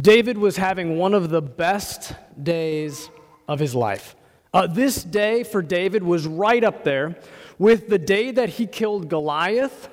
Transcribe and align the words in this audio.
David 0.00 0.38
was 0.38 0.56
having 0.56 0.98
one 0.98 1.14
of 1.14 1.30
the 1.30 1.42
best 1.42 2.12
days 2.40 3.10
of 3.48 3.58
his 3.58 3.74
life. 3.74 4.14
Uh, 4.52 4.68
this 4.68 5.02
day 5.02 5.42
for 5.42 5.62
David 5.62 6.04
was 6.04 6.26
right 6.26 6.62
up 6.62 6.84
there 6.84 7.16
with 7.58 7.88
the 7.88 7.98
day 7.98 8.30
that 8.30 8.50
he 8.50 8.66
killed 8.66 9.08
Goliath, 9.08 9.88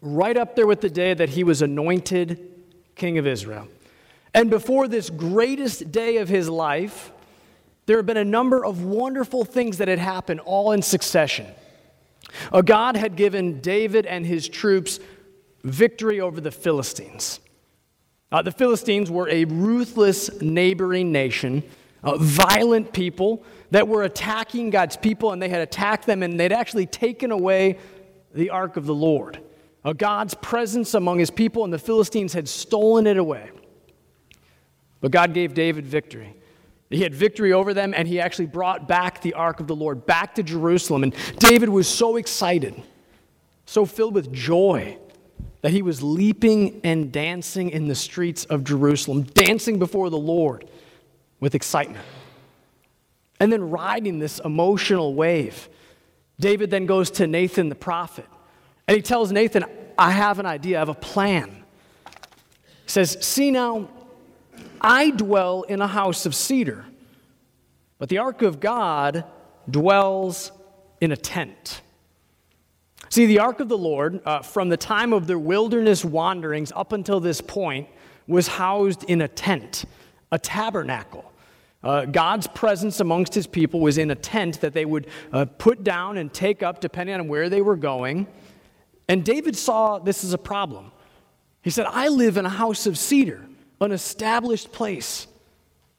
right 0.00 0.36
up 0.36 0.56
there 0.56 0.66
with 0.66 0.80
the 0.80 0.88
day 0.88 1.12
that 1.12 1.30
he 1.30 1.44
was 1.44 1.60
anointed 1.60 2.48
king 2.94 3.18
of 3.18 3.26
Israel. 3.26 3.68
And 4.32 4.48
before 4.50 4.88
this 4.88 5.10
greatest 5.10 5.92
day 5.92 6.18
of 6.18 6.28
his 6.28 6.48
life, 6.48 7.12
there 7.86 7.96
have 7.96 8.06
been 8.06 8.16
a 8.16 8.24
number 8.24 8.64
of 8.64 8.84
wonderful 8.84 9.44
things 9.44 9.78
that 9.78 9.88
had 9.88 9.98
happened 9.98 10.40
all 10.40 10.72
in 10.72 10.82
succession. 10.82 11.46
Uh, 12.52 12.62
God 12.62 12.96
had 12.96 13.16
given 13.16 13.60
David 13.60 14.06
and 14.06 14.26
his 14.26 14.48
troops 14.48 15.00
victory 15.64 16.20
over 16.20 16.40
the 16.40 16.50
Philistines. 16.50 17.40
Uh, 18.30 18.42
the 18.42 18.52
Philistines 18.52 19.10
were 19.10 19.28
a 19.30 19.44
ruthless 19.46 20.40
neighboring 20.42 21.12
nation, 21.12 21.62
uh, 22.02 22.16
violent 22.18 22.92
people 22.92 23.42
that 23.70 23.88
were 23.88 24.02
attacking 24.02 24.70
God's 24.70 24.96
people, 24.96 25.32
and 25.32 25.40
they 25.40 25.48
had 25.48 25.62
attacked 25.62 26.06
them, 26.06 26.22
and 26.22 26.38
they'd 26.38 26.52
actually 26.52 26.86
taken 26.86 27.30
away 27.30 27.78
the 28.34 28.50
ark 28.50 28.76
of 28.76 28.86
the 28.86 28.94
Lord. 28.94 29.40
Uh, 29.84 29.92
God's 29.94 30.34
presence 30.34 30.94
among 30.94 31.18
his 31.18 31.30
people, 31.30 31.64
and 31.64 31.72
the 31.72 31.78
Philistines 31.78 32.34
had 32.34 32.48
stolen 32.48 33.06
it 33.06 33.16
away. 33.16 33.50
But 35.00 35.10
God 35.10 35.32
gave 35.32 35.54
David 35.54 35.86
victory. 35.86 36.34
He 36.90 37.02
had 37.02 37.14
victory 37.14 37.52
over 37.52 37.72
them, 37.74 37.94
and 37.94 38.08
he 38.08 38.20
actually 38.20 38.46
brought 38.46 38.88
back 38.88 39.20
the 39.20 39.34
ark 39.34 39.60
of 39.60 39.66
the 39.66 39.76
Lord 39.76 40.06
back 40.06 40.34
to 40.36 40.42
Jerusalem. 40.42 41.02
And 41.02 41.14
David 41.38 41.68
was 41.68 41.86
so 41.86 42.16
excited, 42.16 42.74
so 43.66 43.86
filled 43.86 44.14
with 44.14 44.32
joy, 44.32 44.98
that 45.60 45.72
he 45.72 45.82
was 45.82 46.02
leaping 46.02 46.80
and 46.84 47.10
dancing 47.10 47.70
in 47.70 47.88
the 47.88 47.94
streets 47.94 48.44
of 48.44 48.64
Jerusalem, 48.64 49.22
dancing 49.22 49.78
before 49.78 50.10
the 50.10 50.18
Lord 50.18 50.68
with 51.40 51.54
excitement. 51.54 52.04
And 53.40 53.52
then 53.52 53.70
riding 53.70 54.18
this 54.18 54.40
emotional 54.44 55.14
wave, 55.14 55.68
David 56.40 56.70
then 56.70 56.86
goes 56.86 57.10
to 57.12 57.26
Nathan 57.26 57.68
the 57.68 57.74
prophet. 57.74 58.26
And 58.86 58.96
he 58.96 59.02
tells 59.02 59.32
Nathan, 59.32 59.64
I 59.98 60.12
have 60.12 60.38
an 60.38 60.46
idea, 60.46 60.76
I 60.76 60.80
have 60.80 60.88
a 60.88 60.94
plan. 60.94 61.64
He 62.84 62.90
says, 62.90 63.18
See 63.20 63.50
now, 63.50 63.88
I 64.80 65.10
dwell 65.10 65.62
in 65.62 65.80
a 65.80 65.86
house 65.86 66.24
of 66.24 66.34
cedar, 66.34 66.84
but 67.98 68.08
the 68.08 68.18
ark 68.18 68.42
of 68.42 68.60
God 68.60 69.24
dwells 69.68 70.52
in 71.00 71.12
a 71.12 71.16
tent. 71.16 71.82
See, 73.10 73.26
the 73.26 73.38
ark 73.38 73.60
of 73.60 73.68
the 73.68 73.78
Lord, 73.78 74.20
uh, 74.24 74.42
from 74.42 74.68
the 74.68 74.76
time 74.76 75.12
of 75.12 75.26
their 75.26 75.38
wilderness 75.38 76.04
wanderings 76.04 76.72
up 76.74 76.92
until 76.92 77.20
this 77.20 77.40
point, 77.40 77.88
was 78.26 78.46
housed 78.48 79.04
in 79.04 79.22
a 79.22 79.28
tent, 79.28 79.84
a 80.30 80.38
tabernacle. 80.38 81.32
Uh, 81.82 82.04
God's 82.04 82.46
presence 82.48 83.00
amongst 83.00 83.34
his 83.34 83.46
people 83.46 83.80
was 83.80 83.98
in 83.98 84.10
a 84.10 84.14
tent 84.14 84.60
that 84.60 84.74
they 84.74 84.84
would 84.84 85.06
uh, 85.32 85.44
put 85.44 85.84
down 85.84 86.18
and 86.18 86.32
take 86.32 86.62
up 86.62 86.80
depending 86.80 87.14
on 87.14 87.28
where 87.28 87.48
they 87.48 87.62
were 87.62 87.76
going. 87.76 88.26
And 89.08 89.24
David 89.24 89.56
saw 89.56 89.98
this 89.98 90.24
as 90.24 90.32
a 90.32 90.38
problem. 90.38 90.92
He 91.62 91.70
said, 91.70 91.86
I 91.86 92.08
live 92.08 92.36
in 92.36 92.44
a 92.44 92.50
house 92.50 92.86
of 92.86 92.98
cedar 92.98 93.44
an 93.80 93.92
established 93.92 94.72
place. 94.72 95.26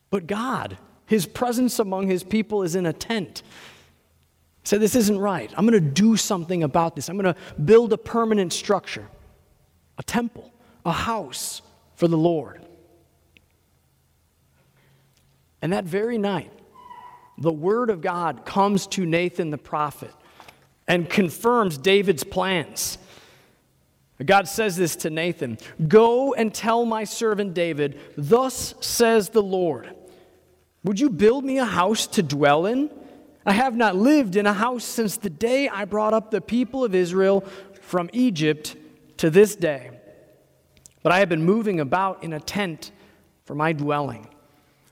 But 0.10 0.28
God, 0.28 0.78
his 1.06 1.26
presence 1.26 1.80
among 1.80 2.08
his 2.08 2.23
people 2.23 2.64
is 2.64 2.76
in 2.76 2.86
a 2.86 2.94
tent. 2.94 3.44
Said, 4.70 4.81
This 4.81 4.95
isn't 4.95 5.17
right. 5.17 5.52
I'm 5.58 5.66
going 5.66 5.84
to 5.84 5.89
do 5.89 6.16
something 6.16 6.62
about 6.62 6.95
this. 6.95 7.09
I'm 7.09 7.17
going 7.17 7.34
to 7.34 7.42
build 7.59 7.92
a 7.92 7.98
permanent 7.98 8.53
structure, 8.53 9.08
a 9.98 10.03
temple, 10.03 10.53
a 10.86 10.92
house 10.92 11.64
for 11.95 12.08
the 12.08 12.20
Lord. 12.20 12.64
And 15.64 15.73
that 15.73 15.86
very 15.86 16.20
night, 16.20 16.52
the 17.39 17.52
word 17.52 17.89
of 17.89 18.02
God 18.02 18.45
comes 18.45 18.86
to 18.89 19.08
Nathan 19.08 19.50
the 19.50 19.58
prophet 19.58 20.14
and 20.88 21.10
confirms 21.10 21.76
David's 21.76 22.23
plans. 22.23 22.99
God 24.23 24.48
says 24.48 24.77
this 24.77 24.95
to 24.98 25.10
Nathan 25.10 25.58
Go 25.88 26.36
and 26.36 26.54
tell 26.54 26.86
my 26.86 27.05
servant 27.05 27.55
David, 27.55 27.99
Thus 28.15 28.76
says 28.82 29.30
the 29.30 29.42
Lord, 29.42 29.95
Would 30.83 30.99
you 30.99 31.10
build 31.10 31.44
me 31.44 31.58
a 31.58 31.65
house 31.65 32.05
to 32.05 32.21
dwell 32.21 32.67
in? 32.67 32.92
I 33.49 33.54
have 33.54 33.76
not 33.76 33.95
lived 33.95 34.36
in 34.36 34.45
a 34.45 34.54
house 34.54 34.83
since 34.83 35.17
the 35.17 35.30
day 35.30 35.67
I 35.67 35.86
brought 35.86 36.14
up 36.14 36.30
the 36.30 36.39
people 36.39 36.83
of 36.83 36.93
Israel 36.93 37.43
from 37.82 38.08
Egypt 38.14 38.76
to 39.17 39.32
this 39.32 39.55
day. 39.55 39.89
But 41.02 41.14
I 41.14 41.20
have 41.20 41.30
been 41.30 41.43
moving 41.43 41.80
about 41.80 42.23
in 42.23 42.33
a 42.33 42.39
tent 42.39 42.92
for 43.45 43.55
my 43.55 43.73
dwelling. 43.73 44.27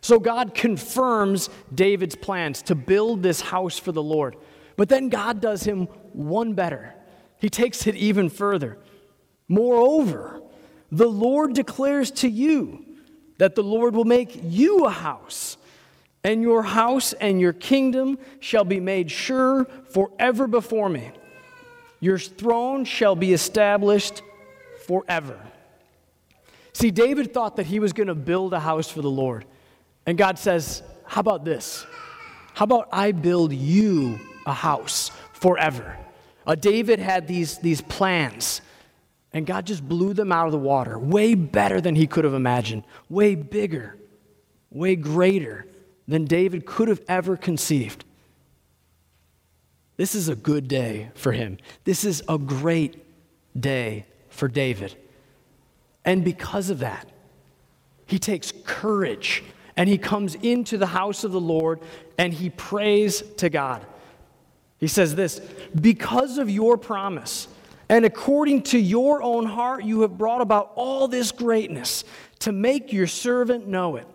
So 0.02 0.20
God 0.20 0.56
confirms 0.56 1.52
David's 1.72 2.16
plans 2.16 2.64
to 2.64 2.74
build 2.74 3.22
this 3.22 3.42
house 3.42 3.78
for 3.78 3.92
the 3.92 4.02
Lord. 4.02 4.36
But 4.76 4.90
then 4.90 5.10
God 5.10 5.40
does 5.40 5.64
him 5.64 5.86
one 6.14 6.54
better. 6.54 6.96
He 7.38 7.50
takes 7.50 7.86
it 7.86 7.94
even 7.96 8.28
further. 8.28 8.80
Moreover, 9.48 10.42
the 10.92 11.08
Lord 11.08 11.54
declares 11.54 12.10
to 12.12 12.28
you 12.28 12.84
that 13.38 13.54
the 13.54 13.64
Lord 13.64 13.96
will 13.96 14.06
make 14.06 14.40
you 14.44 14.86
a 14.86 14.90
house, 14.90 15.58
and 16.28 16.42
your 16.42 16.62
house 16.62 17.14
and 17.14 17.40
your 17.40 17.54
kingdom 17.54 18.20
shall 18.42 18.66
be 18.66 18.82
made 18.82 19.10
sure 19.10 19.64
forever 19.92 20.46
before 20.46 20.90
me. 20.90 21.10
Your 22.02 22.20
throne 22.20 22.84
shall 22.84 23.16
be 23.16 23.32
established 23.32 24.22
forever. 24.88 25.40
See, 26.74 26.92
David 26.92 27.34
thought 27.34 27.56
that 27.56 27.66
he 27.66 27.80
was 27.80 27.94
going 27.94 28.08
to 28.08 28.16
build 28.16 28.54
a 28.54 28.60
house 28.60 28.92
for 28.92 29.02
the 29.02 29.10
Lord. 29.10 29.46
And 30.06 30.18
God 30.18 30.38
says, 30.38 30.84
How 31.06 31.22
about 31.22 31.46
this? 31.46 31.86
How 32.54 32.66
about 32.66 32.90
I 32.92 33.14
build 33.14 33.54
you 33.54 34.20
a 34.46 34.54
house 34.54 35.12
forever? 35.32 35.98
Uh, 36.46 36.56
David 36.56 37.00
had 37.00 37.30
these, 37.30 37.60
these 37.60 37.80
plans 37.80 38.60
and 39.32 39.46
God 39.46 39.66
just 39.66 39.88
blew 39.88 40.14
them 40.14 40.34
out 40.34 40.48
of 40.48 40.52
the 40.52 40.58
water, 40.58 41.00
way 41.00 41.36
better 41.36 41.80
than 41.80 41.96
he 41.96 42.06
could 42.06 42.26
have 42.26 42.34
imagined, 42.34 42.84
way 43.08 43.36
bigger, 43.36 43.98
way 44.70 44.98
greater 44.98 45.66
than 46.08 46.26
David 46.26 46.66
could 46.66 46.88
have 46.88 47.02
ever 47.08 47.36
conceived. 47.36 48.06
This 49.98 50.14
is 50.14 50.30
a 50.30 50.36
good 50.36 50.68
day 50.68 51.10
for 51.16 51.32
him. 51.32 51.58
This 51.84 52.04
is 52.04 52.22
a 52.30 52.38
great 52.38 53.04
day 53.60 54.06
for 54.30 54.48
David. 54.48 54.96
And 56.06 56.24
because 56.24 56.70
of 56.70 56.80
that, 56.80 57.10
he 58.06 58.20
takes 58.20 58.54
courage 58.64 59.44
and 59.76 59.90
he 59.90 59.98
comes 59.98 60.36
into 60.36 60.78
the 60.78 60.88
house 60.88 61.24
of 61.24 61.32
the 61.32 61.42
Lord 61.42 61.82
and 62.18 62.34
he 62.34 62.50
prays 62.50 63.22
to 63.38 63.50
God. 63.50 63.86
He 64.78 64.88
says 64.88 65.16
this 65.16 65.42
Because 65.80 66.38
of 66.38 66.50
your 66.50 66.78
promise, 66.78 67.48
and 67.90 68.06
according 68.06 68.64
to 68.64 68.80
your 68.80 69.22
own 69.24 69.46
heart, 69.46 69.84
you 69.84 70.02
have 70.02 70.18
brought 70.18 70.42
about 70.42 70.72
all 70.76 71.08
this 71.08 71.32
greatness 71.32 72.04
to 72.40 72.52
make 72.52 72.94
your 72.94 73.08
servant 73.08 73.68
know 73.68 73.96
it. 73.96 74.08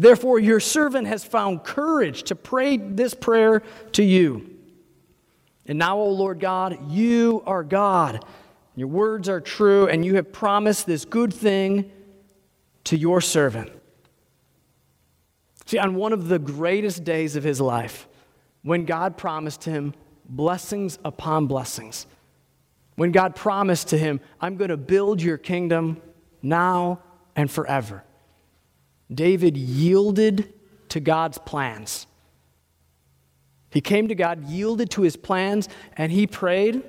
Therefore, 0.00 0.38
your 0.38 0.60
servant 0.60 1.06
has 1.08 1.24
found 1.24 1.62
courage 1.62 2.22
to 2.24 2.34
pray 2.34 2.78
this 2.78 3.12
prayer 3.12 3.62
to 3.92 4.02
you. 4.02 4.56
And 5.66 5.78
now, 5.78 5.98
O 5.98 6.08
Lord 6.08 6.40
God, 6.40 6.90
you 6.90 7.42
are 7.44 7.62
God. 7.62 8.24
Your 8.74 8.88
words 8.88 9.28
are 9.28 9.42
true, 9.42 9.88
and 9.88 10.02
you 10.02 10.14
have 10.14 10.32
promised 10.32 10.86
this 10.86 11.04
good 11.04 11.34
thing 11.34 11.92
to 12.84 12.96
your 12.96 13.20
servant. 13.20 13.70
See, 15.66 15.76
on 15.76 15.94
one 15.94 16.14
of 16.14 16.28
the 16.28 16.38
greatest 16.38 17.04
days 17.04 17.36
of 17.36 17.44
his 17.44 17.60
life, 17.60 18.08
when 18.62 18.86
God 18.86 19.18
promised 19.18 19.64
him 19.64 19.92
blessings 20.24 20.98
upon 21.04 21.46
blessings, 21.46 22.06
when 22.94 23.12
God 23.12 23.34
promised 23.36 23.88
to 23.88 23.98
him, 23.98 24.20
I'm 24.40 24.56
going 24.56 24.70
to 24.70 24.78
build 24.78 25.20
your 25.20 25.36
kingdom 25.36 26.00
now 26.40 27.00
and 27.36 27.50
forever. 27.50 28.02
David 29.12 29.56
yielded 29.56 30.52
to 30.90 31.00
God's 31.00 31.38
plans. 31.38 32.06
He 33.70 33.80
came 33.80 34.08
to 34.08 34.14
God, 34.14 34.48
yielded 34.48 34.90
to 34.90 35.02
his 35.02 35.16
plans, 35.16 35.68
and 35.96 36.10
he 36.10 36.26
prayed, 36.26 36.82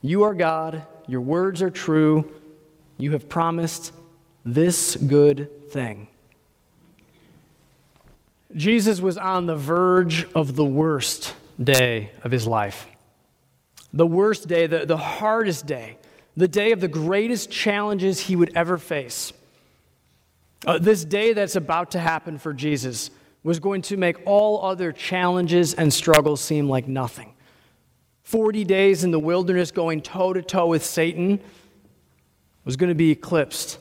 You 0.00 0.22
are 0.22 0.34
God, 0.34 0.86
your 1.06 1.20
words 1.20 1.62
are 1.62 1.70
true, 1.70 2.30
you 2.96 3.12
have 3.12 3.28
promised 3.28 3.92
this 4.44 4.96
good 4.96 5.70
thing. 5.70 6.08
Jesus 8.54 9.00
was 9.00 9.16
on 9.16 9.46
the 9.46 9.56
verge 9.56 10.26
of 10.34 10.56
the 10.56 10.64
worst 10.64 11.34
day 11.62 12.10
of 12.24 12.32
his 12.32 12.46
life 12.46 12.86
the 13.92 14.06
worst 14.06 14.48
day, 14.48 14.66
the, 14.66 14.86
the 14.86 14.96
hardest 14.96 15.66
day, 15.66 15.96
the 16.36 16.48
day 16.48 16.72
of 16.72 16.80
the 16.80 16.88
greatest 16.88 17.50
challenges 17.50 18.20
he 18.20 18.36
would 18.36 18.52
ever 18.54 18.78
face. 18.78 19.32
Uh, 20.66 20.78
this 20.78 21.04
day 21.04 21.32
that's 21.32 21.56
about 21.56 21.92
to 21.92 21.98
happen 21.98 22.38
for 22.38 22.52
Jesus 22.52 23.10
was 23.42 23.58
going 23.58 23.82
to 23.82 23.96
make 23.96 24.18
all 24.26 24.62
other 24.64 24.92
challenges 24.92 25.72
and 25.72 25.92
struggles 25.92 26.40
seem 26.40 26.68
like 26.68 26.86
nothing. 26.86 27.34
40 28.22 28.64
days 28.64 29.02
in 29.02 29.10
the 29.10 29.18
wilderness 29.18 29.70
going 29.70 30.02
toe 30.02 30.32
to 30.32 30.42
toe 30.42 30.66
with 30.66 30.84
Satan 30.84 31.40
was 32.64 32.76
going 32.76 32.90
to 32.90 32.94
be 32.94 33.10
eclipsed 33.10 33.78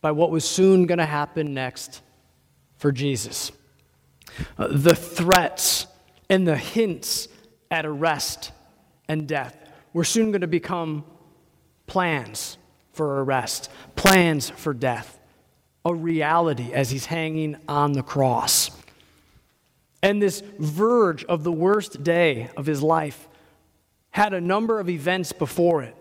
by 0.00 0.10
what 0.10 0.30
was 0.30 0.44
soon 0.44 0.86
going 0.86 0.98
to 0.98 1.06
happen 1.06 1.54
next 1.54 2.02
for 2.76 2.92
Jesus. 2.92 3.52
Uh, 4.58 4.68
the 4.70 4.94
threats 4.94 5.86
and 6.28 6.46
the 6.46 6.56
hints 6.56 7.28
at 7.70 7.86
arrest 7.86 8.52
and 9.08 9.26
death 9.26 9.56
were 9.92 10.04
soon 10.04 10.30
going 10.30 10.42
to 10.42 10.46
become 10.46 11.04
plans 11.86 12.58
for 12.92 13.22
arrest, 13.22 13.70
plans 13.96 14.50
for 14.50 14.74
death, 14.74 15.17
a 15.84 15.94
reality 15.94 16.72
as 16.72 16.90
he's 16.90 17.06
hanging 17.06 17.56
on 17.68 17.92
the 17.92 18.02
cross. 18.02 18.70
And 20.02 20.22
this 20.22 20.42
verge 20.58 21.24
of 21.24 21.44
the 21.44 21.52
worst 21.52 22.02
day 22.04 22.50
of 22.56 22.66
his 22.66 22.82
life 22.82 23.28
had 24.10 24.32
a 24.32 24.40
number 24.40 24.80
of 24.80 24.88
events 24.88 25.32
before 25.32 25.82
it 25.82 25.94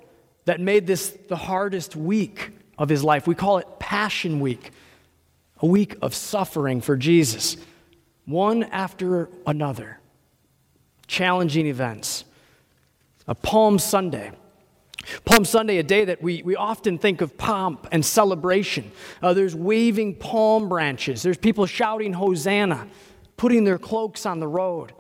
that 0.45 0.59
made 0.59 0.88
this 0.88 1.09
the 1.27 1.35
hardest 1.35 1.95
week 1.95 2.51
of 2.77 2.89
his 2.89 3.03
life. 3.03 3.27
We 3.27 3.35
call 3.35 3.57
it 3.57 3.68
Passion 3.79 4.39
Week, 4.39 4.71
a 5.59 5.65
week 5.65 5.95
of 6.01 6.13
suffering 6.13 6.81
for 6.81 6.95
Jesus, 6.95 7.57
one 8.25 8.63
after 8.63 9.29
another. 9.45 10.00
Challenging 11.07 11.68
events. 11.68 12.25
A 13.27 13.35
Palm 13.35 13.79
Sunday. 13.79 14.31
Palm 15.25 15.45
Sunday, 15.45 15.77
a 15.77 15.83
day 15.83 16.06
that 16.06 16.21
we, 16.21 16.42
we 16.44 16.56
often 16.56 16.98
think 16.98 17.21
of 17.21 17.38
pomp 17.38 17.88
and 17.92 18.06
celebration. 18.06 18.92
Uh, 19.21 19.33
there's 19.33 19.56
waving 19.56 20.15
palm 20.15 20.69
branches, 20.69 21.24
there's 21.24 21.38
people 21.38 21.65
shouting 21.65 22.13
Hosanna, 22.13 22.88
putting 23.38 23.63
their 23.63 23.77
cloaks 23.77 24.25
on 24.25 24.39
the 24.39 24.48
road. 24.48 24.94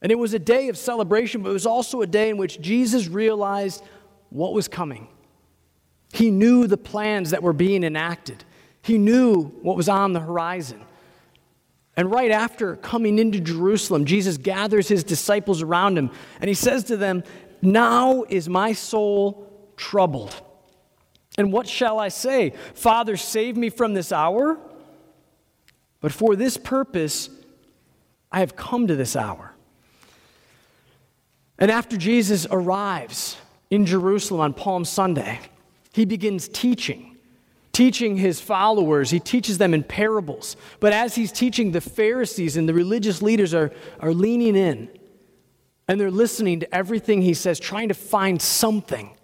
And 0.00 0.12
it 0.12 0.18
was 0.18 0.32
a 0.32 0.38
day 0.38 0.68
of 0.68 0.78
celebration, 0.78 1.42
but 1.42 1.50
it 1.50 1.54
was 1.54 1.66
also 1.66 2.02
a 2.02 2.06
day 2.06 2.30
in 2.30 2.36
which 2.36 2.60
Jesus 2.60 3.08
realized 3.08 3.82
what 4.30 4.52
was 4.52 4.68
coming. 4.68 5.08
He 6.12 6.30
knew 6.30 6.66
the 6.66 6.76
plans 6.76 7.30
that 7.30 7.42
were 7.42 7.52
being 7.52 7.84
enacted, 7.84 8.44
he 8.82 8.98
knew 8.98 9.44
what 9.62 9.76
was 9.76 9.88
on 9.88 10.12
the 10.12 10.20
horizon. 10.20 10.82
And 11.96 12.12
right 12.12 12.30
after 12.30 12.76
coming 12.76 13.18
into 13.18 13.40
Jerusalem, 13.40 14.04
Jesus 14.04 14.36
gathers 14.36 14.86
his 14.86 15.02
disciples 15.02 15.62
around 15.62 15.98
him 15.98 16.12
and 16.40 16.46
he 16.46 16.54
says 16.54 16.84
to 16.84 16.96
them, 16.96 17.24
Now 17.62 18.24
is 18.28 18.48
my 18.48 18.72
soul 18.72 19.50
troubled. 19.76 20.34
And 21.36 21.52
what 21.52 21.68
shall 21.68 21.98
I 21.98 22.08
say? 22.08 22.52
Father, 22.74 23.16
save 23.16 23.56
me 23.56 23.70
from 23.70 23.94
this 23.94 24.12
hour? 24.12 24.58
But 26.00 26.12
for 26.12 26.36
this 26.36 26.56
purpose, 26.56 27.30
I 28.30 28.40
have 28.40 28.56
come 28.56 28.86
to 28.88 28.96
this 28.96 29.16
hour. 29.16 29.54
And 31.58 31.70
after 31.70 31.96
Jesus 31.96 32.46
arrives 32.50 33.36
in 33.70 33.86
Jerusalem 33.86 34.40
on 34.40 34.52
Palm 34.52 34.84
Sunday, 34.84 35.40
he 35.92 36.04
begins 36.04 36.48
teaching, 36.48 37.16
teaching 37.72 38.16
his 38.16 38.40
followers. 38.40 39.10
He 39.10 39.18
teaches 39.18 39.58
them 39.58 39.74
in 39.74 39.82
parables. 39.82 40.56
But 40.78 40.92
as 40.92 41.14
he's 41.14 41.32
teaching, 41.32 41.72
the 41.72 41.80
Pharisees 41.80 42.56
and 42.56 42.68
the 42.68 42.74
religious 42.74 43.22
leaders 43.22 43.54
are, 43.54 43.72
are 44.00 44.14
leaning 44.14 44.56
in 44.56 44.88
and 45.88 45.98
they're 45.98 46.10
listening 46.10 46.60
to 46.60 46.74
everything 46.74 47.22
he 47.22 47.34
says, 47.34 47.58
trying 47.58 47.88
to 47.88 47.94
find 47.94 48.40
something, 48.40 49.16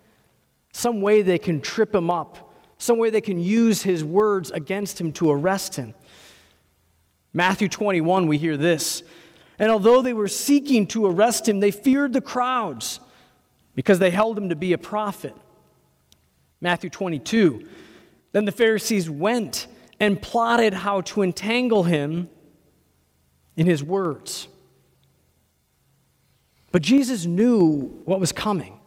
some 0.72 1.02
way 1.02 1.20
they 1.20 1.38
can 1.38 1.60
trip 1.60 1.94
him 1.94 2.10
up, 2.10 2.54
some 2.78 2.98
way 2.98 3.10
they 3.10 3.20
can 3.20 3.38
use 3.38 3.82
his 3.82 4.02
words 4.02 4.50
against 4.50 5.00
him 5.00 5.12
to 5.12 5.30
arrest 5.30 5.76
him. 5.76 5.94
Matthew 7.34 7.68
21, 7.68 8.26
we 8.26 8.38
hear 8.38 8.56
this. 8.56 9.02
And 9.58 9.70
although 9.70 10.02
they 10.02 10.14
were 10.14 10.28
seeking 10.28 10.86
to 10.88 11.06
arrest 11.06 11.48
him, 11.48 11.60
they 11.60 11.70
feared 11.70 12.12
the 12.12 12.20
crowds 12.20 12.98
because 13.74 13.98
they 13.98 14.10
held 14.10 14.38
him 14.38 14.48
to 14.48 14.56
be 14.56 14.72
a 14.72 14.78
prophet. 14.78 15.34
Matthew 16.60 16.90
22. 16.90 17.68
Then 18.32 18.46
the 18.46 18.52
Pharisees 18.52 19.10
went 19.10 19.66
and 20.00 20.20
plotted 20.20 20.74
how 20.74 21.02
to 21.02 21.22
entangle 21.22 21.84
him 21.84 22.28
in 23.56 23.66
his 23.66 23.82
words. 23.82 24.48
But 26.74 26.82
Jesus 26.82 27.24
knew 27.24 28.02
what 28.04 28.18
was 28.18 28.32
coming. 28.32 28.80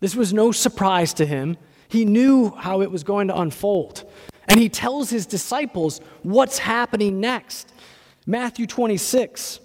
This 0.00 0.14
was 0.14 0.34
no 0.34 0.52
surprise 0.52 1.14
to 1.14 1.24
him. 1.24 1.56
He 1.88 2.04
knew 2.04 2.50
how 2.50 2.82
it 2.82 2.90
was 2.90 3.02
going 3.02 3.28
to 3.28 3.40
unfold. 3.40 4.04
And 4.46 4.60
he 4.60 4.68
tells 4.68 5.08
his 5.08 5.24
disciples 5.24 6.02
what's 6.22 6.58
happening 6.58 7.20
next. 7.20 7.72
Matthew 8.26 8.66
26. 8.66 9.60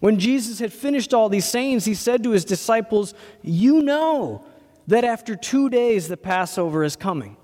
When 0.00 0.18
Jesus 0.18 0.58
had 0.58 0.72
finished 0.72 1.14
all 1.14 1.28
these 1.28 1.44
sayings, 1.44 1.84
he 1.84 1.94
said 1.94 2.24
to 2.24 2.32
his 2.32 2.44
disciples, 2.44 3.14
You 3.40 3.82
know 3.82 4.44
that 4.88 5.04
after 5.04 5.36
two 5.36 5.70
days 5.70 6.08
the 6.08 6.16
Passover 6.16 6.82
is 6.82 6.96
coming, 6.96 7.36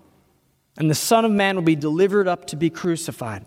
and 0.77 0.91
the 0.91 0.97
Son 0.97 1.25
of 1.25 1.31
Man 1.31 1.55
will 1.55 1.63
be 1.63 1.77
delivered 1.77 2.27
up 2.27 2.47
to 2.47 2.57
be 2.57 2.69
crucified. 2.69 3.47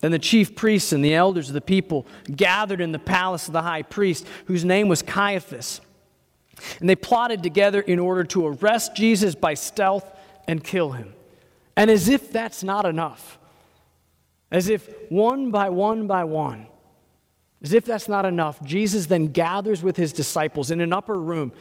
Then 0.00 0.12
the 0.12 0.18
chief 0.18 0.54
priests 0.54 0.92
and 0.92 1.04
the 1.04 1.14
elders 1.14 1.48
of 1.48 1.54
the 1.54 1.60
people 1.60 2.06
gathered 2.34 2.80
in 2.80 2.92
the 2.92 2.98
palace 2.98 3.46
of 3.46 3.52
the 3.52 3.62
high 3.62 3.82
priest, 3.82 4.26
whose 4.46 4.64
name 4.64 4.88
was 4.88 5.02
Caiaphas. 5.02 5.80
And 6.78 6.88
they 6.88 6.96
plotted 6.96 7.42
together 7.42 7.80
in 7.80 7.98
order 7.98 8.24
to 8.24 8.46
arrest 8.46 8.94
Jesus 8.94 9.34
by 9.34 9.54
stealth 9.54 10.10
and 10.48 10.64
kill 10.64 10.92
him. 10.92 11.14
And 11.76 11.90
as 11.90 12.08
if 12.08 12.32
that's 12.32 12.62
not 12.62 12.86
enough, 12.86 13.38
as 14.50 14.68
if 14.68 14.88
one 15.10 15.50
by 15.50 15.70
one 15.70 16.06
by 16.06 16.24
one, 16.24 16.66
as 17.62 17.72
if 17.72 17.84
that's 17.84 18.08
not 18.08 18.24
enough, 18.24 18.62
Jesus 18.64 19.06
then 19.06 19.28
gathers 19.28 19.82
with 19.82 19.96
his 19.96 20.12
disciples 20.12 20.70
in 20.70 20.80
an 20.80 20.92
upper 20.92 21.18
room 21.18 21.52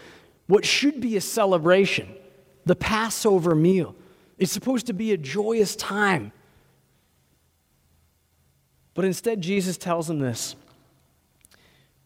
what 0.48 0.66
should 0.66 1.00
be 1.00 1.16
a 1.16 1.22
celebration, 1.22 2.10
the 2.66 2.76
Passover 2.76 3.54
meal. 3.54 3.96
It's 4.40 4.52
supposed 4.52 4.88
to 4.88 4.94
be 4.94 5.12
a 5.12 5.18
joyous 5.18 5.76
time. 5.76 6.32
But 8.94 9.06
instead, 9.06 9.42
Jesus 9.42 9.78
tells 9.78 10.08
them 10.08 10.20
this 10.20 10.56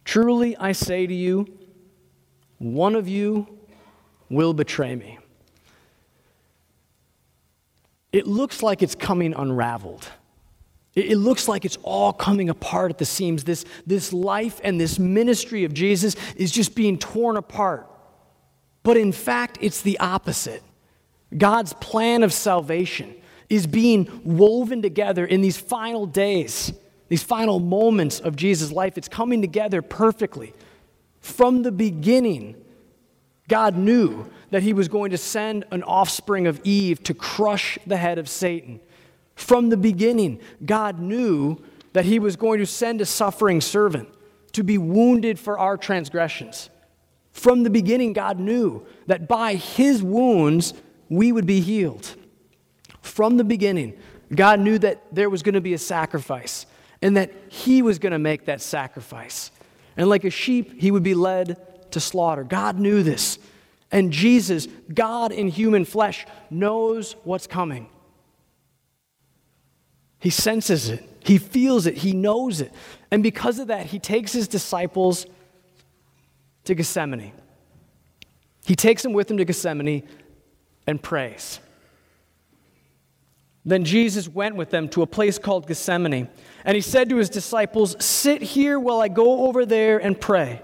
Truly 0.05 0.55
I 0.57 0.71
say 0.73 1.07
to 1.07 1.13
you, 1.13 1.47
one 2.57 2.95
of 2.95 3.07
you 3.07 3.47
will 4.29 4.53
betray 4.53 4.95
me. 4.95 5.19
It 8.11 8.27
looks 8.27 8.61
like 8.61 8.83
it's 8.83 8.95
coming 8.95 9.33
unraveled. 9.33 10.07
It, 10.95 11.17
looks 11.17 11.47
like 11.47 11.65
it's 11.65 11.79
all 11.81 12.13
coming 12.13 12.49
apart 12.49 12.91
at 12.91 12.97
the 12.99 13.05
seams. 13.05 13.43
This, 13.43 13.65
this 13.87 14.13
life 14.13 14.61
and 14.63 14.79
this 14.79 14.99
ministry 14.99 15.63
of 15.63 15.73
Jesus 15.73 16.15
is 16.35 16.51
just 16.51 16.75
being 16.75 16.99
torn 16.99 17.35
apart. 17.35 17.89
But 18.83 18.97
in 18.97 19.11
fact, 19.11 19.57
it's 19.59 19.81
the 19.81 19.97
opposite. 19.99 20.61
God's 21.35 21.73
plan 21.73 22.21
of 22.21 22.31
salvation 22.31 23.15
is 23.49 23.67
being 23.67 24.21
woven 24.23 24.81
together 24.81 25.25
in 25.25 25.41
these 25.41 25.57
final 25.57 26.05
days, 26.05 26.73
these 27.09 27.23
final 27.23 27.59
moments 27.59 28.19
of 28.19 28.35
Jesus' 28.35 28.71
life. 28.71 28.97
It's 28.97 29.07
coming 29.07 29.41
together 29.41 29.81
perfectly. 29.81 30.53
From 31.19 31.63
the 31.63 31.71
beginning, 31.71 32.55
God 33.47 33.77
knew 33.77 34.29
that 34.51 34.63
He 34.63 34.73
was 34.73 34.87
going 34.87 35.11
to 35.11 35.17
send 35.17 35.65
an 35.71 35.83
offspring 35.83 36.47
of 36.47 36.61
Eve 36.63 37.03
to 37.03 37.13
crush 37.13 37.77
the 37.85 37.97
head 37.97 38.17
of 38.17 38.29
Satan. 38.29 38.79
From 39.35 39.69
the 39.69 39.77
beginning, 39.77 40.39
God 40.65 40.99
knew 40.99 41.57
that 41.93 42.05
He 42.05 42.19
was 42.19 42.35
going 42.35 42.59
to 42.59 42.65
send 42.65 43.01
a 43.01 43.05
suffering 43.05 43.61
servant 43.61 44.09
to 44.53 44.63
be 44.63 44.77
wounded 44.77 45.39
for 45.39 45.57
our 45.57 45.77
transgressions. 45.77 46.69
From 47.31 47.63
the 47.63 47.69
beginning, 47.69 48.13
God 48.13 48.39
knew 48.39 48.85
that 49.07 49.27
by 49.27 49.55
His 49.55 50.03
wounds 50.03 50.73
we 51.09 51.31
would 51.31 51.45
be 51.45 51.59
healed. 51.59 52.15
From 53.03 53.37
the 53.37 53.43
beginning, 53.43 53.97
God 54.33 54.59
knew 54.61 54.79
that 54.79 55.03
there 55.11 55.29
was 55.29 55.43
going 55.43 55.53
to 55.53 55.61
be 55.61 55.73
a 55.73 55.77
sacrifice 55.77 56.65
and 57.01 57.17
that 57.17 57.31
He 57.49 57.81
was 57.81 57.99
going 57.99 58.13
to 58.13 58.19
make 58.19 58.45
that 58.45 58.61
sacrifice. 58.61 59.51
And 59.95 60.09
like 60.09 60.23
a 60.23 60.29
sheep, 60.29 60.81
He 60.81 60.89
would 60.89 61.03
be 61.03 61.13
led 61.13 61.91
to 61.91 61.99
slaughter. 61.99 62.43
God 62.43 62.79
knew 62.79 63.03
this. 63.03 63.37
And 63.91 64.11
Jesus, 64.11 64.67
God 64.91 65.31
in 65.31 65.49
human 65.49 65.85
flesh, 65.85 66.25
knows 66.49 67.15
what's 67.23 67.45
coming. 67.45 67.89
He 70.17 70.29
senses 70.29 70.89
it, 70.89 71.07
he 71.19 71.37
feels 71.37 71.85
it, 71.85 71.97
he 71.97 72.13
knows 72.13 72.61
it. 72.61 72.71
And 73.11 73.21
because 73.21 73.59
of 73.59 73.67
that, 73.67 73.87
he 73.87 73.99
takes 73.99 74.31
his 74.31 74.47
disciples 74.47 75.27
to 76.63 76.73
Gethsemane. 76.73 77.33
He 78.65 78.75
takes 78.75 79.03
them 79.03 79.11
with 79.11 79.29
him 79.29 79.37
to 79.37 79.45
Gethsemane 79.45 80.07
and 80.87 81.03
prays. 81.03 81.59
Then 83.65 83.85
Jesus 83.85 84.27
went 84.27 84.55
with 84.55 84.71
them 84.71 84.89
to 84.89 85.01
a 85.01 85.07
place 85.07 85.37
called 85.37 85.67
Gethsemane, 85.67 86.27
and 86.65 86.75
he 86.75 86.81
said 86.81 87.09
to 87.09 87.17
his 87.17 87.29
disciples, 87.29 87.95
Sit 88.03 88.41
here 88.41 88.79
while 88.79 88.99
I 88.99 89.07
go 89.07 89.47
over 89.47 89.65
there 89.65 89.97
and 89.99 90.19
pray. 90.19 90.61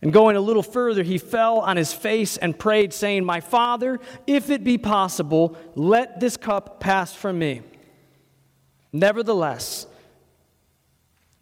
And 0.00 0.12
going 0.12 0.36
a 0.36 0.40
little 0.40 0.62
further, 0.62 1.02
he 1.02 1.18
fell 1.18 1.58
on 1.58 1.76
his 1.76 1.92
face 1.92 2.36
and 2.36 2.58
prayed, 2.58 2.92
saying, 2.92 3.24
My 3.24 3.40
Father, 3.40 3.98
if 4.26 4.50
it 4.50 4.62
be 4.62 4.78
possible, 4.78 5.56
let 5.74 6.20
this 6.20 6.36
cup 6.36 6.80
pass 6.80 7.14
from 7.14 7.38
me. 7.38 7.62
Nevertheless, 8.92 9.86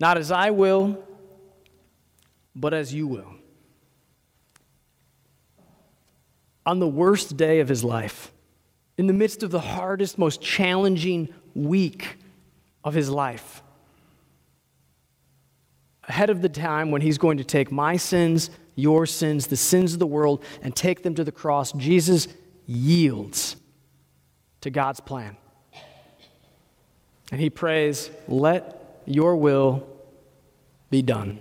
not 0.01 0.19
as 0.19 0.33
I 0.33 0.51
will, 0.51 1.05
but 2.57 2.75
as 2.75 2.93
you 2.93 3.07
will. 3.07 3.35
On 6.67 6.79
the 6.79 6.89
worst 6.89 7.37
day 7.37 7.61
of 7.61 7.69
his 7.69 7.85
life, 7.85 8.33
in 8.97 9.07
the 9.07 9.13
midst 9.13 9.43
of 9.43 9.51
the 9.51 9.61
hardest, 9.61 10.19
most 10.19 10.41
challenging 10.41 11.29
week 11.55 12.17
of 12.83 12.95
his 12.95 13.11
life. 13.11 13.63
Ahead 16.09 16.31
of 16.31 16.43
the 16.43 16.49
time 16.49 16.91
when 16.91 17.01
he's 17.01 17.19
going 17.19 17.39
to 17.39 17.45
take 17.45 17.73
my 17.73 17.97
sins, 17.97 18.51
your 18.75 19.07
sins, 19.07 19.47
the 19.47 19.57
sins 19.57 19.95
of 19.95 19.99
the 19.99 20.07
world, 20.07 20.45
and 20.63 20.77
take 20.77 21.03
them 21.03 21.15
to 21.15 21.25
the 21.25 21.33
cross, 21.33 21.73
Jesus 21.73 22.29
yields 22.67 23.57
to 24.61 24.71
God's 24.71 25.01
plan. 25.01 25.37
And 27.33 27.41
he 27.41 27.51
prays, 27.51 28.11
Let 28.29 29.03
your 29.07 29.37
will 29.37 29.87
be 30.91 31.03
done. 31.03 31.41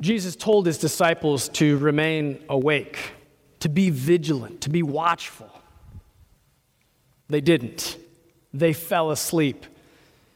Jesus 0.00 0.36
told 0.36 0.66
his 0.66 0.78
disciples 0.78 1.48
to 1.50 1.78
remain 1.78 2.44
awake, 2.48 3.12
to 3.66 3.68
be 3.68 3.90
vigilant, 3.90 4.60
to 4.60 4.70
be 4.70 4.80
watchful. 4.80 5.50
They 7.28 7.40
didn't. 7.40 7.98
They 8.54 8.72
fell 8.72 9.10
asleep. 9.10 9.66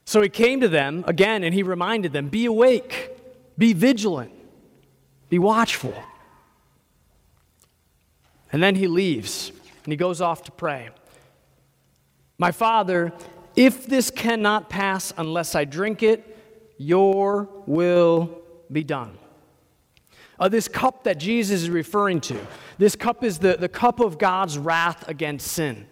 So 0.05 0.21
he 0.21 0.29
came 0.29 0.61
to 0.63 0.69
them 0.69 1.05
again 1.07 1.45
and 1.45 1.55
he 1.55 1.63
reminded 1.63 2.13
them 2.13 2.29
be 2.29 2.47
awake, 2.47 3.17
be 3.57 3.73
vigilant, 3.73 4.33
be 5.29 5.39
watchful. 5.39 5.95
And 8.53 8.61
then 8.61 8.75
he 8.75 8.89
leaves 8.89 9.53
and 9.85 9.93
he 9.93 9.97
goes 9.97 10.21
off 10.21 10.43
to 10.43 10.51
pray. 10.51 10.89
My 12.37 12.51
father, 12.51 13.13
if 13.55 13.87
this 13.87 14.11
cannot 14.11 14.69
pass 14.69 15.13
unless 15.17 15.55
I 15.55 15.65
drink 15.67 16.03
it, 16.03 16.37
your 16.79 17.49
will 17.67 18.41
be 18.73 18.83
done. 18.83 19.20
Uh, 20.41 20.49
this 20.49 20.67
cup 20.67 21.05
that 21.05 21.19
Jesus 21.19 21.63
is 21.63 21.71
referring 21.71 22.21
to, 22.23 22.41
this 22.79 22.97
cup 22.97 23.23
is 23.23 23.39
the, 23.39 23.59
the 23.59 23.69
cup 23.69 24.01
of 24.01 24.19
God's 24.19 24.59
wrath 24.59 25.07
against 25.07 25.47
sin. 25.47 25.87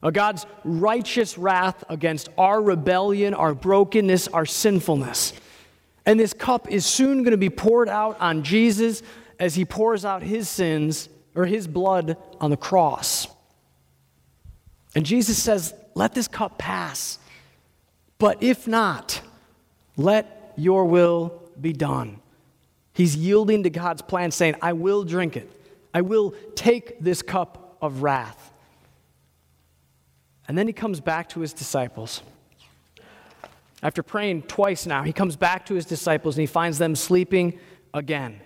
Uh, 0.00 0.10
God's 0.10 0.46
righteous 0.64 1.36
wrath 1.36 1.82
against 1.88 2.28
our 2.38 2.62
rebellion, 2.62 3.34
our 3.34 3.54
brokenness, 3.54 4.28
our 4.28 4.46
sinfulness. 4.46 5.32
And 6.06 6.18
this 6.18 6.32
cup 6.32 6.70
is 6.70 6.86
soon 6.86 7.18
going 7.18 7.32
to 7.32 7.36
be 7.36 7.50
poured 7.50 7.88
out 7.88 8.20
on 8.20 8.44
Jesus 8.44 9.02
as 9.38 9.56
he 9.56 9.64
pours 9.64 10.04
out 10.04 10.22
his 10.22 10.48
sins 10.48 11.08
or 11.34 11.46
his 11.46 11.66
blood 11.66 12.16
on 12.40 12.50
the 12.50 12.56
cross. 12.56 13.26
And 14.94 15.04
Jesus 15.04 15.40
says, 15.40 15.74
Let 15.94 16.14
this 16.14 16.28
cup 16.28 16.58
pass. 16.58 17.18
But 18.18 18.42
if 18.42 18.68
not, 18.68 19.20
let 19.96 20.52
your 20.56 20.84
will 20.84 21.42
be 21.60 21.72
done. 21.72 22.21
He's 22.92 23.16
yielding 23.16 23.62
to 23.62 23.70
God's 23.70 24.02
plan, 24.02 24.30
saying, 24.30 24.56
I 24.60 24.74
will 24.74 25.04
drink 25.04 25.36
it. 25.36 25.50
I 25.94 26.02
will 26.02 26.34
take 26.54 27.00
this 27.00 27.22
cup 27.22 27.76
of 27.80 28.02
wrath. 28.02 28.52
And 30.48 30.58
then 30.58 30.66
he 30.66 30.72
comes 30.72 31.00
back 31.00 31.28
to 31.30 31.40
his 31.40 31.52
disciples. 31.52 32.22
After 33.82 34.02
praying 34.02 34.42
twice 34.42 34.86
now, 34.86 35.02
he 35.02 35.12
comes 35.12 35.36
back 35.36 35.66
to 35.66 35.74
his 35.74 35.86
disciples 35.86 36.36
and 36.36 36.42
he 36.42 36.46
finds 36.46 36.78
them 36.78 36.94
sleeping 36.94 37.58
again. 37.94 38.40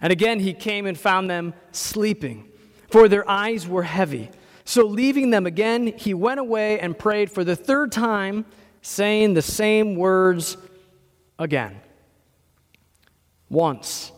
And 0.00 0.12
again, 0.12 0.40
he 0.40 0.54
came 0.54 0.86
and 0.86 0.98
found 0.98 1.28
them 1.28 1.52
sleeping, 1.72 2.48
for 2.90 3.08
their 3.08 3.28
eyes 3.28 3.68
were 3.68 3.82
heavy. 3.82 4.30
So, 4.64 4.86
leaving 4.86 5.30
them 5.30 5.46
again, 5.46 5.88
he 5.98 6.14
went 6.14 6.40
away 6.40 6.78
and 6.80 6.96
prayed 6.96 7.30
for 7.30 7.44
the 7.44 7.56
third 7.56 7.92
time, 7.92 8.46
saying 8.82 9.34
the 9.34 9.42
same 9.42 9.96
words 9.96 10.56
again 11.38 11.80
once, 13.50 14.12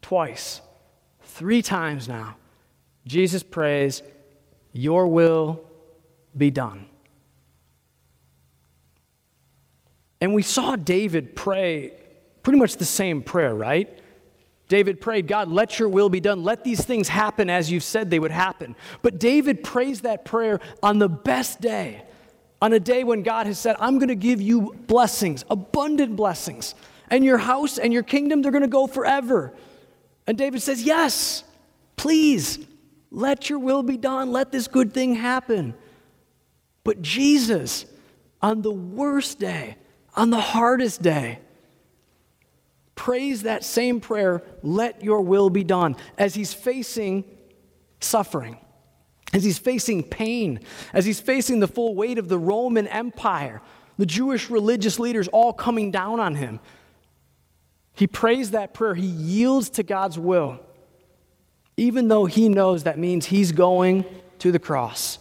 twice, 0.00 0.62
three 1.22 1.60
times 1.60 2.08
now, 2.08 2.36
Jesus 3.06 3.42
prays, 3.42 4.02
Your 4.72 5.08
will 5.08 5.60
be 6.36 6.50
done. 6.50 6.86
And 10.20 10.32
we 10.34 10.42
saw 10.42 10.76
David 10.76 11.34
pray 11.34 11.92
pretty 12.42 12.58
much 12.58 12.76
the 12.76 12.84
same 12.84 13.22
prayer, 13.22 13.54
right? 13.54 13.98
David 14.68 15.00
prayed, 15.00 15.26
God, 15.26 15.48
let 15.48 15.78
your 15.78 15.88
will 15.88 16.08
be 16.08 16.20
done. 16.20 16.44
Let 16.44 16.62
these 16.62 16.84
things 16.84 17.08
happen 17.08 17.50
as 17.50 17.72
you've 17.72 17.82
said 17.82 18.08
they 18.08 18.20
would 18.20 18.30
happen. 18.30 18.76
But 19.02 19.18
David 19.18 19.64
prays 19.64 20.02
that 20.02 20.24
prayer 20.24 20.60
on 20.82 21.00
the 21.00 21.08
best 21.08 21.60
day, 21.60 22.04
on 22.62 22.72
a 22.72 22.78
day 22.78 23.02
when 23.02 23.22
God 23.22 23.46
has 23.46 23.58
said, 23.58 23.74
I'm 23.80 23.98
going 23.98 24.08
to 24.08 24.14
give 24.14 24.40
you 24.40 24.74
blessings, 24.86 25.44
abundant 25.50 26.14
blessings 26.14 26.76
and 27.10 27.24
your 27.24 27.38
house 27.38 27.78
and 27.78 27.92
your 27.92 28.02
kingdom, 28.02 28.42
they're 28.42 28.52
going 28.52 28.62
to 28.62 28.68
go 28.68 28.86
forever. 28.86 29.52
And 30.26 30.38
David 30.38 30.62
says, 30.62 30.82
Yes, 30.82 31.44
please, 31.96 32.58
let 33.10 33.50
your 33.50 33.58
will 33.58 33.82
be 33.82 33.96
done. 33.96 34.32
Let 34.32 34.52
this 34.52 34.68
good 34.68 34.94
thing 34.94 35.14
happen. 35.14 35.74
But 36.84 37.02
Jesus, 37.02 37.84
on 38.40 38.62
the 38.62 38.70
worst 38.70 39.38
day, 39.38 39.76
on 40.14 40.30
the 40.30 40.40
hardest 40.40 41.02
day, 41.02 41.40
prays 42.94 43.42
that 43.42 43.64
same 43.64 44.00
prayer, 44.00 44.42
let 44.62 45.02
your 45.02 45.20
will 45.22 45.50
be 45.50 45.64
done, 45.64 45.96
as 46.18 46.34
he's 46.34 46.52
facing 46.52 47.24
suffering, 48.00 48.58
as 49.32 49.42
he's 49.42 49.58
facing 49.58 50.02
pain, 50.02 50.60
as 50.92 51.04
he's 51.04 51.20
facing 51.20 51.60
the 51.60 51.68
full 51.68 51.94
weight 51.94 52.18
of 52.18 52.28
the 52.28 52.38
Roman 52.38 52.86
Empire, 52.86 53.62
the 53.98 54.06
Jewish 54.06 54.50
religious 54.50 54.98
leaders 54.98 55.28
all 55.28 55.52
coming 55.52 55.90
down 55.90 56.20
on 56.20 56.34
him. 56.34 56.60
He 57.94 58.06
prays 58.06 58.52
that 58.52 58.74
prayer. 58.74 58.94
He 58.94 59.06
yields 59.06 59.70
to 59.70 59.82
God's 59.82 60.18
will, 60.18 60.60
even 61.76 62.08
though 62.08 62.26
he 62.26 62.48
knows 62.48 62.84
that 62.84 62.98
means 62.98 63.26
he's 63.26 63.52
going 63.52 64.04
to 64.38 64.52
the 64.52 64.58
cross, 64.58 65.18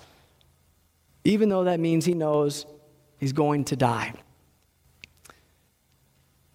even 1.24 1.50
though 1.50 1.66
that 1.66 1.80
means 1.80 2.06
he 2.06 2.14
knows 2.14 2.66
he's 3.18 3.34
going 3.34 3.66
to 3.66 3.76
die. 3.76 4.14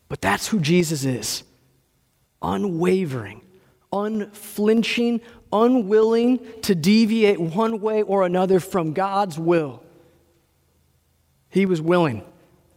But 0.08 0.20
that's 0.20 0.46
who 0.48 0.60
Jesus 0.60 1.04
is 1.04 1.42
unwavering, 2.42 3.40
unflinching, 3.92 5.20
unwilling 5.52 6.40
to 6.62 6.74
deviate 6.74 7.40
one 7.40 7.80
way 7.80 8.02
or 8.02 8.24
another 8.24 8.60
from 8.60 8.92
God's 8.92 9.38
will. 9.38 9.82
He 11.48 11.64
was 11.64 11.80
willing 11.80 12.22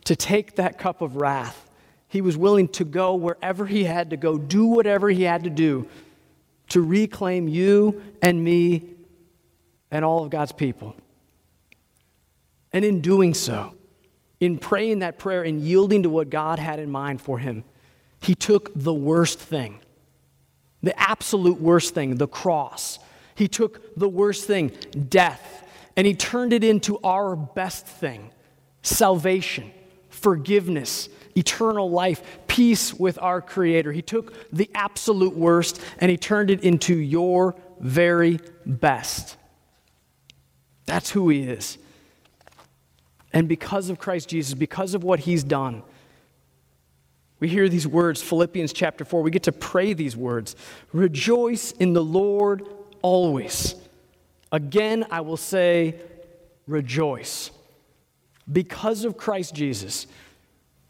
to 0.05 0.15
take 0.15 0.55
that 0.55 0.77
cup 0.77 1.01
of 1.01 1.17
wrath 1.17 1.66
he 2.07 2.21
was 2.21 2.37
willing 2.37 2.67
to 2.69 2.85
go 2.85 3.15
wherever 3.15 3.65
he 3.65 3.83
had 3.83 4.11
to 4.11 4.17
go, 4.17 4.37
do 4.37 4.65
whatever 4.65 5.09
he 5.09 5.23
had 5.23 5.43
to 5.43 5.49
do 5.49 5.87
to 6.69 6.81
reclaim 6.81 7.47
you 7.47 8.01
and 8.21 8.43
me 8.43 8.83
and 9.91 10.03
all 10.03 10.23
of 10.23 10.29
God's 10.29 10.51
people. 10.51 10.95
And 12.73 12.83
in 12.83 13.01
doing 13.01 13.33
so, 13.33 13.73
in 14.39 14.57
praying 14.57 14.99
that 14.99 15.17
prayer 15.17 15.43
and 15.43 15.61
yielding 15.61 16.03
to 16.03 16.09
what 16.09 16.29
God 16.29 16.59
had 16.59 16.79
in 16.79 16.91
mind 16.91 17.21
for 17.21 17.39
him, 17.39 17.63
he 18.21 18.35
took 18.35 18.71
the 18.75 18.93
worst 18.93 19.39
thing, 19.39 19.79
the 20.83 20.97
absolute 20.99 21.59
worst 21.59 21.93
thing, 21.93 22.15
the 22.15 22.27
cross. 22.27 22.99
He 23.35 23.47
took 23.47 23.95
the 23.95 24.09
worst 24.09 24.45
thing, 24.45 24.71
death, 25.09 25.65
and 25.95 26.05
he 26.05 26.13
turned 26.13 26.53
it 26.53 26.63
into 26.63 26.99
our 27.03 27.35
best 27.35 27.85
thing 27.85 28.31
salvation, 28.81 29.71
forgiveness, 30.09 31.09
eternal 31.37 31.89
life, 31.89 32.21
peace 32.47 32.93
with 32.93 33.19
our 33.21 33.41
Creator. 33.41 33.91
He 33.91 34.01
took 34.01 34.33
the 34.51 34.69
absolute 34.73 35.35
worst 35.35 35.81
and 35.99 36.09
He 36.09 36.17
turned 36.17 36.49
it 36.49 36.63
into 36.63 36.95
your 36.95 37.55
very 37.79 38.39
best. 38.65 39.37
That's 40.85 41.09
who 41.11 41.29
He 41.29 41.43
is. 41.43 41.77
And 43.33 43.47
because 43.47 43.89
of 43.89 43.99
Christ 43.99 44.29
Jesus, 44.29 44.53
because 44.53 44.93
of 44.93 45.03
what 45.03 45.19
He's 45.19 45.43
done, 45.43 45.83
we 47.39 47.47
hear 47.47 47.69
these 47.69 47.85
words, 47.85 48.21
Philippians 48.21 48.73
chapter 48.73 49.05
4. 49.05 49.21
We 49.21 49.29
get 49.29 49.43
to 49.43 49.51
pray 49.51 49.93
these 49.93 50.17
words 50.17 50.55
Rejoice 50.91 51.71
in 51.73 51.93
the 51.93 52.03
Lord 52.03 52.63
always. 53.01 53.75
Again, 54.51 55.05
I 55.11 55.21
will 55.21 55.37
say, 55.37 55.95
rejoice. 56.67 57.51
Because 58.51 59.03
of 59.03 59.17
Christ 59.17 59.53
Jesus, 59.53 60.07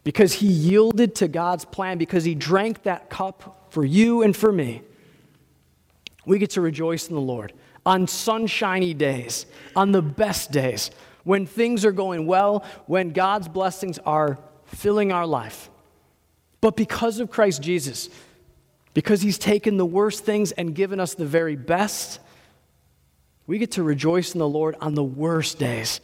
because 0.08 0.32
he 0.32 0.48
yielded 0.48 1.16
to 1.16 1.28
God's 1.28 1.66
plan, 1.66 1.98
because 1.98 2.24
he 2.24 2.34
drank 2.34 2.84
that 2.84 3.10
cup 3.10 3.68
for 3.72 3.84
you 3.84 4.24
and 4.24 4.34
for 4.34 4.54
me, 4.54 4.82
we 6.26 6.40
get 6.40 6.52
to 6.52 6.62
rejoice 6.62 7.10
in 7.10 7.16
the 7.16 7.20
Lord 7.20 7.52
on 7.86 8.08
sunshiny 8.08 8.94
days, 8.94 9.46
on 9.76 9.92
the 9.92 10.02
best 10.02 10.50
days, 10.50 10.92
when 11.26 11.46
things 11.46 11.84
are 11.84 11.92
going 11.92 12.26
well, 12.26 12.64
when 12.86 13.10
God's 13.10 13.50
blessings 13.50 14.00
are 14.06 14.40
filling 14.68 15.12
our 15.12 15.28
life. 15.28 15.70
But 16.62 16.78
because 16.78 17.20
of 17.20 17.30
Christ 17.30 17.62
Jesus, 17.62 18.08
because 18.94 19.22
he's 19.22 19.38
taken 19.38 19.76
the 19.76 19.86
worst 19.86 20.24
things 20.24 20.54
and 20.54 20.74
given 20.74 21.02
us 21.02 21.16
the 21.16 21.26
very 21.26 21.58
best, 21.58 22.22
we 23.46 23.58
get 23.58 23.72
to 23.72 23.84
rejoice 23.84 24.34
in 24.34 24.40
the 24.40 24.48
Lord 24.48 24.78
on 24.80 24.96
the 24.96 25.04
worst 25.04 25.60
days 25.60 26.00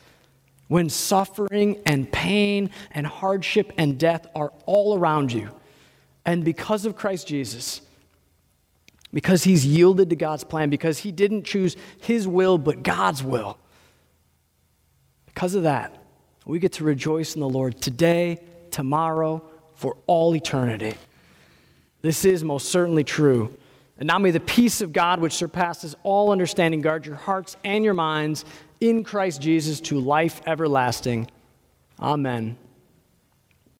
when 0.73 0.89
suffering 0.89 1.79
and 1.85 2.11
pain 2.11 2.67
and 2.89 3.05
hardship 3.05 3.71
and 3.77 3.99
death 3.99 4.25
are 4.33 4.51
all 4.65 4.97
around 4.97 5.31
you. 5.31 5.51
And 6.25 6.43
because 6.43 6.87
of 6.87 6.95
Christ 6.95 7.27
Jesus, 7.27 7.81
because 9.13 9.43
he's 9.43 9.67
yielded 9.67 10.09
to 10.09 10.15
God's 10.15 10.43
plan, 10.43 10.71
because 10.71 10.97
he 10.97 11.11
didn't 11.11 11.43
choose 11.43 11.75
his 12.01 12.27
will 12.27 12.57
but 12.57 12.81
God's 12.81 13.21
will. 13.21 13.59
Because 15.27 15.53
of 15.53 15.61
that, 15.61 15.95
we 16.43 16.57
get 16.57 16.71
to 16.71 16.83
rejoice 16.83 17.35
in 17.35 17.41
the 17.41 17.49
Lord 17.49 17.79
today, 17.79 18.39
tomorrow, 18.71 19.43
for 19.75 19.97
all 20.07 20.35
eternity. 20.35 20.95
This 22.01 22.25
is 22.25 22.43
most 22.43 22.69
certainly 22.69 23.03
true. 23.03 23.55
And 23.99 24.07
now 24.07 24.17
may 24.17 24.31
the 24.31 24.39
peace 24.39 24.81
of 24.81 24.91
God, 24.91 25.19
which 25.19 25.33
surpasses 25.33 25.95
all 26.01 26.31
understanding, 26.31 26.81
guard 26.81 27.05
your 27.05 27.15
hearts 27.15 27.57
and 27.63 27.85
your 27.85 27.93
minds 27.93 28.43
in 28.79 29.03
Christ 29.03 29.41
Jesus 29.41 29.79
to 29.81 29.99
life 29.99 30.41
everlasting. 30.45 31.29
Amen. 31.99 32.57